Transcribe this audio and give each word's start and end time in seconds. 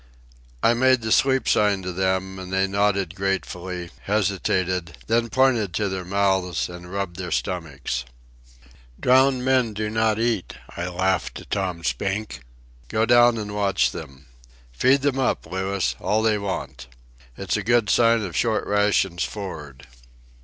I 0.63 0.73
made 0.73 1.03
the 1.03 1.11
sleep 1.11 1.47
sign 1.47 1.83
to 1.83 1.91
them, 1.91 2.39
and 2.39 2.51
they 2.51 2.65
nodded 2.65 3.13
gratefully, 3.13 3.91
hesitated, 4.05 4.97
then 5.05 5.29
pointed 5.29 5.75
to 5.75 5.89
their 5.89 6.03
mouths 6.03 6.67
and 6.69 6.91
rubbed 6.91 7.17
their 7.17 7.29
stomachs. 7.29 8.03
"Drowned 8.99 9.45
men 9.45 9.75
do 9.75 9.91
not 9.91 10.17
eat," 10.17 10.55
I 10.75 10.87
laughed 10.87 11.35
to 11.35 11.45
Tom 11.45 11.83
Spink. 11.83 12.41
"Go 12.87 13.05
down 13.05 13.37
and 13.37 13.53
watch 13.53 13.91
them. 13.91 14.25
Feed 14.71 15.03
them 15.03 15.19
up, 15.19 15.45
Louis, 15.45 15.95
all 15.99 16.23
they 16.23 16.39
want. 16.39 16.87
It's 17.37 17.55
a 17.55 17.61
good 17.61 17.87
sign 17.87 18.23
of 18.23 18.35
short 18.35 18.65
rations 18.65 19.23
for'ard." 19.23 19.85